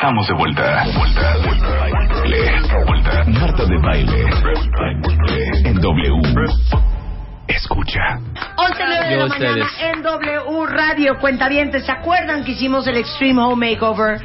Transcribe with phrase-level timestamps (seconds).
[0.00, 0.84] Estamos de vuelta.
[0.96, 3.24] Vuelta, vuelta, vuelta.
[3.26, 4.26] Marta de baile.
[5.64, 6.22] En W.
[7.48, 8.20] Escucha.
[8.58, 11.18] 11 de la mañana en W Radio.
[11.18, 14.20] Cuentavientes, ¿se acuerdan que hicimos el Extreme Home Makeover?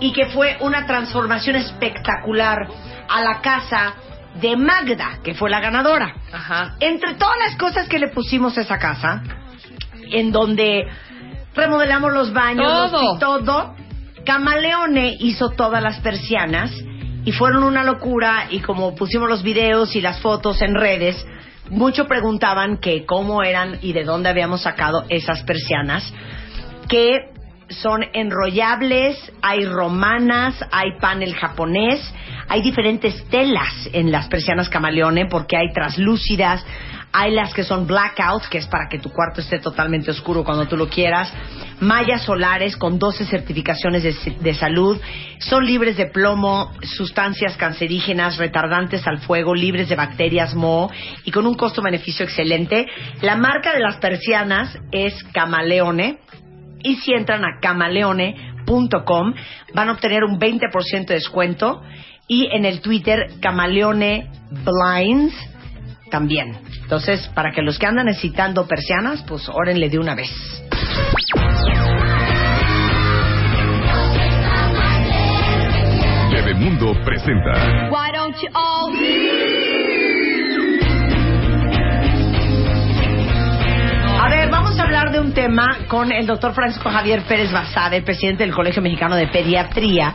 [0.00, 2.66] Y que fue una transformación espectacular
[3.08, 3.94] a la casa
[4.40, 6.12] de Magda, que fue la ganadora.
[6.32, 6.74] Ajá.
[6.80, 9.22] Entre todas las cosas que le pusimos a esa casa,
[10.10, 10.88] en donde
[11.54, 13.14] remodelamos los baños Todo.
[13.14, 13.83] y todo,
[14.24, 16.72] Camaleone hizo todas las persianas
[17.24, 21.26] y fueron una locura y como pusimos los videos y las fotos en redes,
[21.70, 26.12] mucho preguntaban que cómo eran y de dónde habíamos sacado esas persianas
[26.88, 27.30] que
[27.68, 32.00] son enrollables, hay romanas, hay panel japonés,
[32.48, 36.64] hay diferentes telas en las persianas camaleone porque hay traslúcidas,
[37.16, 40.66] hay las que son blackouts, que es para que tu cuarto esté totalmente oscuro cuando
[40.66, 41.32] tú lo quieras,
[41.78, 45.00] mallas solares con 12 certificaciones de, salud,
[45.38, 50.90] son libres de plomo, sustancias cancerígenas, retardantes al fuego, libres de bacterias moho
[51.24, 52.88] y con un costo-beneficio excelente.
[53.22, 56.18] La marca de las persianas es Camaleone
[56.82, 59.34] y si entran a camaleone.com
[59.72, 61.80] van a obtener un 20% de descuento.
[62.26, 65.53] Y en el Twitter Camaleone Blinds
[66.10, 66.58] también.
[66.82, 70.30] Entonces, para que los que andan necesitando persianas, pues órenle de una vez.
[76.30, 77.90] Bebemundo presenta.
[77.90, 78.92] Why don't you all
[84.24, 88.00] A ver, vamos a hablar de un tema con el doctor Francisco Javier Pérez Basade,
[88.02, 90.14] presidente del Colegio Mexicano de Pediatría,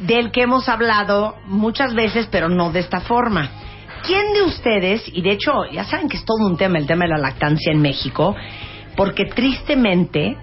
[0.00, 3.63] del que hemos hablado muchas veces, pero no de esta forma.
[4.06, 7.06] ¿Quién de ustedes, y de hecho ya saben que es todo un tema el tema
[7.06, 8.36] de la lactancia en México,
[8.96, 10.36] porque tristemente,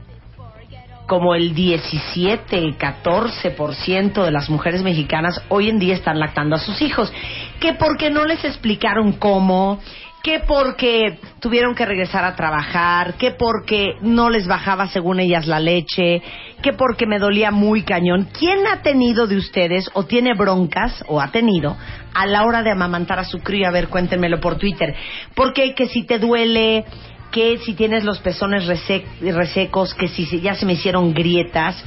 [1.08, 6.82] como el 17, 14% de las mujeres mexicanas hoy en día están lactando a sus
[6.82, 7.14] hijos,
[7.60, 9.80] que porque no les explicaron cómo,
[10.24, 15.60] que porque tuvieron que regresar a trabajar, que porque no les bajaba según ellas la
[15.60, 16.22] leche,
[16.62, 18.28] que porque me dolía muy cañón.
[18.38, 21.76] ¿Quién ha tenido de ustedes o tiene broncas o ha tenido
[22.14, 23.70] a la hora de amamantar a su cría?
[23.70, 24.94] A ver, cuéntenmelo por Twitter.
[25.34, 26.86] Porque que si te duele,
[27.32, 31.84] que si tienes los pezones resec- resecos, que si ya se me hicieron grietas.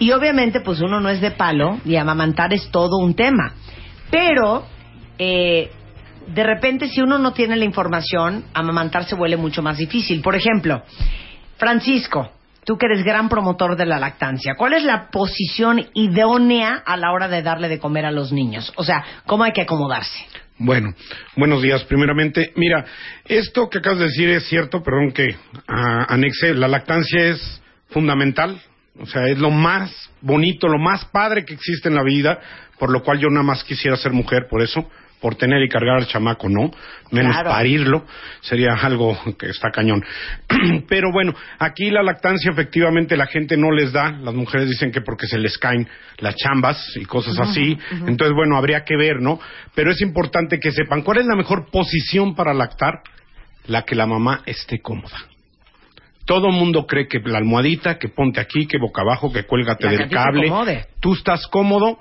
[0.00, 3.52] Y obviamente, pues uno no es de palo y amamantar es todo un tema.
[4.10, 4.64] Pero,
[5.18, 5.70] eh,
[6.34, 10.20] de repente, si uno no tiene la información, amamantar se vuelve mucho más difícil.
[10.20, 10.82] Por ejemplo,
[11.56, 12.30] Francisco,
[12.64, 17.12] tú que eres gran promotor de la lactancia, ¿cuál es la posición idónea a la
[17.12, 18.72] hora de darle de comer a los niños?
[18.76, 20.18] O sea, ¿cómo hay que acomodarse?
[20.58, 20.92] Bueno,
[21.36, 21.84] buenos días.
[21.84, 22.84] Primeramente, mira,
[23.24, 25.36] esto que acabas de decir es cierto, perdón que
[25.66, 28.60] ah, anexe, la lactancia es fundamental,
[29.00, 32.38] o sea, es lo más bonito, lo más padre que existe en la vida,
[32.78, 34.90] por lo cual yo nada más quisiera ser mujer, por eso,
[35.20, 36.70] por tener y cargar al chamaco, no,
[37.10, 37.50] menos Claro.
[37.50, 38.06] parirlo,
[38.40, 40.04] sería algo que está cañón.
[40.88, 45.00] Pero bueno, aquí la lactancia efectivamente la gente no les da, las mujeres dicen que
[45.00, 49.40] porque se les caen las chambas y cosas así, entonces bueno, habría que ver, ¿no?
[49.74, 53.02] Pero es importante que sepan cuál es la mejor posición para lactar,
[53.66, 55.16] la que la mamá esté cómoda.
[56.24, 59.90] Todo mundo cree que la almohadita, que ponte aquí, que boca abajo, que cuélgate La
[59.92, 60.50] del cable.
[61.00, 61.98] Tú estás cómodo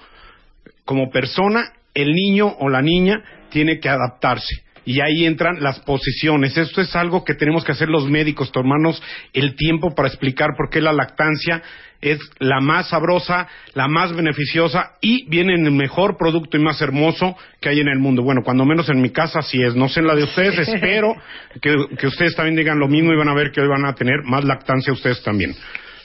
[0.83, 4.63] como persona, el niño o la niña tiene que adaptarse.
[4.85, 6.55] Y ahí entran las posiciones.
[6.57, 9.01] Esto es algo que tenemos que hacer los médicos, tomarnos
[9.33, 11.61] el tiempo para explicar por qué la lactancia
[11.99, 16.79] es la más sabrosa, la más beneficiosa y viene en el mejor producto y más
[16.81, 18.21] hermoso que hay en el mundo.
[18.21, 19.75] Bueno, cuando menos en mi casa así es.
[19.75, 21.15] No sé en la de ustedes, espero
[21.59, 23.95] que, que ustedes también digan lo mismo y van a ver que hoy van a
[23.95, 25.55] tener más lactancia ustedes también.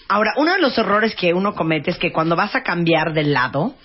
[0.09, 3.25] Ahora, uno de los errores que uno comete es que cuando vas a cambiar de
[3.25, 3.77] lado,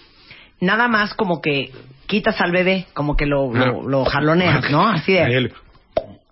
[0.60, 1.72] nada más como que
[2.08, 4.88] quitas al bebé, como que lo, lo, lo jaloneas, ¿no?
[4.88, 5.52] Así de...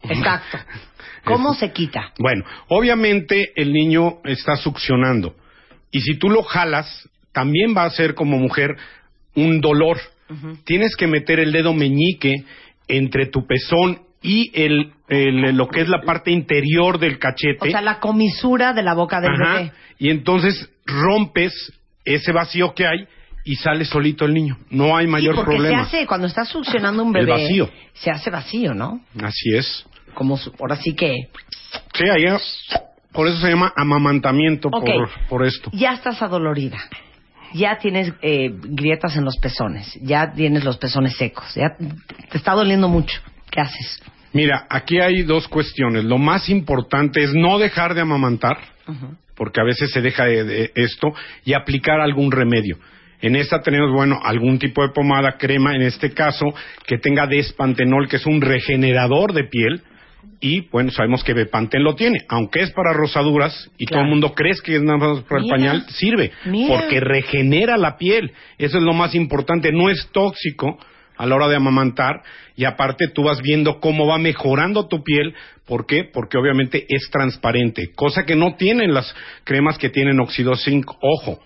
[0.04, 0.58] Exacto.
[1.24, 2.12] ¿Cómo se quita?
[2.20, 5.36] Bueno, obviamente el niño está succionando.
[5.92, 8.76] Y si tú lo jalas, también va a ser como mujer
[9.36, 9.98] un dolor.
[10.66, 12.34] Tienes que meter el dedo meñique
[12.88, 17.58] entre tu pezón y el, el- lo que es la parte interior del cachete.
[17.68, 19.54] O sea, la comisura de la boca del Ajá.
[19.56, 19.72] bebé.
[20.00, 21.54] Y entonces rompes
[22.06, 23.08] ese vacío que hay
[23.46, 24.58] y sale solito el niño.
[24.72, 25.86] No hay mayor sí, porque problema.
[25.86, 27.70] se hace, cuando estás succionando un El bebé, vacío.
[27.94, 29.02] se hace vacío, ¿no?
[29.24, 29.86] Así es.
[30.14, 31.30] Como su- ahora sí que
[31.94, 32.66] Sí, ahí es-
[33.14, 35.70] por eso se llama amamantamiento por, por esto.
[35.74, 36.78] ya estás adolorida.
[37.54, 42.52] Ya tienes eh, grietas en los pezones, ya tienes los pezones secos, ya te está
[42.54, 43.22] doliendo mucho.
[43.50, 44.02] ¿Qué haces?
[44.34, 46.04] Mira, aquí hay dos cuestiones.
[46.04, 48.58] Lo más importante es no dejar de amamantar
[49.36, 51.14] porque a veces se deja de, de esto,
[51.46, 52.78] y aplicar algún remedio.
[53.22, 56.46] En esta tenemos, bueno, algún tipo de pomada, crema, en este caso,
[56.86, 59.82] que tenga despantenol, que es un regenerador de piel,
[60.42, 64.02] y bueno, sabemos que Bepantén lo tiene, aunque es para rosaduras y Claro.
[64.02, 66.76] todo el mundo cree que es nada más para Mira, el pañal, sirve, mira.
[66.78, 68.32] porque regenera la piel.
[68.58, 70.78] Eso es lo más importante, no es tóxico
[71.18, 72.22] a la hora de amamantar
[72.58, 75.34] y aparte tú vas viendo cómo va mejorando tu piel,
[75.66, 76.04] ¿por qué?
[76.04, 79.16] Porque obviamente es transparente, cosa que no tienen las
[79.46, 81.40] cremas que tienen óxido zinc, ojo.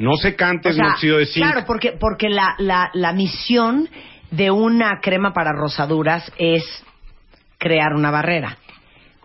[0.00, 1.44] No se cantes O sea, de zinc.
[1.46, 3.88] Claro, porque, porque la, la, la misión
[4.30, 6.64] de una crema para rosaduras es
[7.58, 8.56] crear una barrera.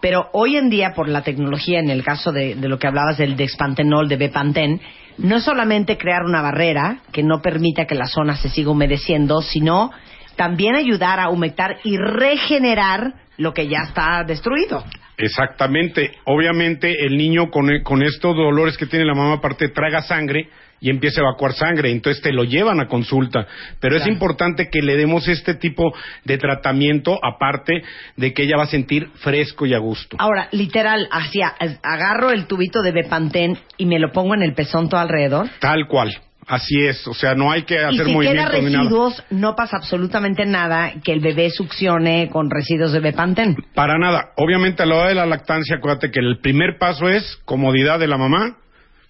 [0.02, 3.18] Pero hoy en día, por la tecnología, en el caso de, de lo que hablabas
[3.18, 4.82] del Dexpantenol, de Bepantén,
[5.18, 9.42] no es solamente crear una barrera que no permita que la zona se siga humedeciendo,
[9.42, 9.92] sino
[10.36, 14.84] también ayudar a humectar y regenerar lo que ya está destruido.
[15.18, 16.12] Exactamente.
[16.26, 20.50] Obviamente el niño con, con estos dolores que tiene la mamá aparte traga sangre
[20.86, 23.48] y empieza a evacuar sangre, entonces te lo llevan a consulta.
[23.80, 25.92] Pero es importante que le demos este tipo
[26.26, 27.82] de tratamiento aparte
[28.16, 30.16] de que ella va a sentir fresco y a gusto.
[30.20, 34.88] Ahora, literal, hacia, agarro el tubito de Bepantén y me lo pongo en el pezón
[34.88, 35.50] todo alrededor.
[35.60, 36.16] Tal cual.
[36.46, 37.08] Así es.
[37.08, 41.14] O sea, no hay que Y hacer si queda residuos, no pasa absolutamente nada que
[41.14, 43.56] el bebé succione con residuos de Bepantén.
[43.74, 44.34] Para nada.
[44.38, 48.08] Obviamente a la hora de la lactancia, acuérdate que el primer paso es comodidad de
[48.08, 48.58] la mamá,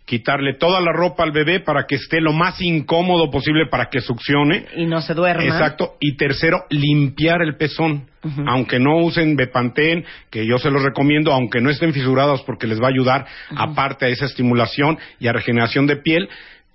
[0.05, 4.01] quitarle toda la ropa al bebé para que esté lo más incómodo posible para que
[4.01, 4.65] succione.
[4.75, 5.43] Y no se duerma.
[5.43, 5.95] Exacto.
[5.99, 8.07] Y tercero, limpiar el pezón.
[8.47, 12.81] Aunque no usen Bepantén, que yo se los recomiendo, aunque no estén fisurados porque les
[12.81, 16.27] va a ayudar aparte a esa estimulación y a regeneración de piel.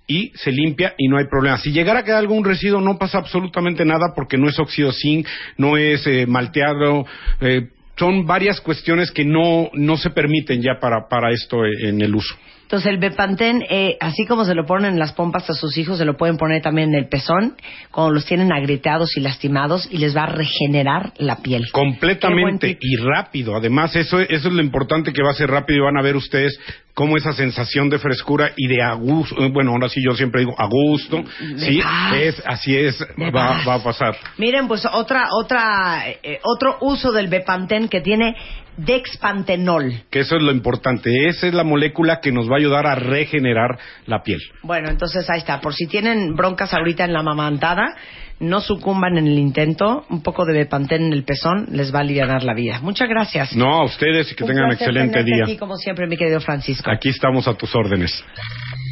[0.07, 1.57] Y se limpia y no hay problema.
[1.57, 5.27] Si llegara a quedar algún residuo, no pasa absolutamente nada porque no es óxido zinc,
[5.57, 7.05] no es eh, malteado.
[7.41, 7.67] eh,
[7.97, 12.15] son varias cuestiones que no, no se permiten ya para, para esto eh, en el
[12.15, 12.35] uso.
[12.71, 15.97] Entonces el Bepantén, eh, así como se lo ponen en las pompas a sus hijos,
[15.97, 17.57] se lo pueden poner también en el pezón,
[17.91, 21.69] cuando los tienen agrietados y lastimados, y les va a regenerar la piel.
[21.73, 23.57] Completamente y rápido.
[23.57, 26.15] Además, eso, eso es lo importante que va a ser rápido y van a ver
[26.15, 26.57] ustedes
[26.93, 30.41] cómo esa sensación de frescura y de a gusto, eh, bueno, ahora sí yo siempre
[30.41, 31.23] digo a gusto,
[31.57, 32.15] sí, paz.
[32.15, 33.01] es, así es,
[33.35, 34.15] va, va a pasar.
[34.37, 38.35] Miren, pues otra, otra, eh, otro uso del Bepantén que tiene
[38.77, 40.03] Dexpantenol.
[40.09, 41.27] Que eso es lo importante.
[41.27, 44.39] Esa es la molécula que nos va a ayudar a regenerar la piel.
[44.63, 45.59] Bueno, entonces ahí está.
[45.61, 47.95] Por si tienen broncas ahorita en la mamantada,
[48.39, 50.05] no sucumban en el intento.
[50.09, 52.79] Un poco de Bepantén en el pezón les va a aliviar la vida.
[52.81, 53.55] Muchas gracias.
[53.55, 55.43] No, a ustedes y que Un tengan un excelente día.
[55.43, 56.89] Aquí, como siempre, mi querido Francisco.
[56.89, 58.23] Aquí estamos a tus órdenes.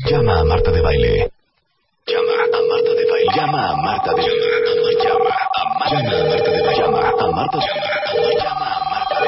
[0.09, 1.31] Llama a Marta de Baile.
[2.05, 3.31] Llama a Marta de Baile.
[3.35, 5.03] Llama a Marta de Baile.
[5.03, 6.29] Llama a Marta de Baile.
[6.29, 6.77] Llama a Marta de Baile.
[6.77, 8.68] Llama a Marta de Baile.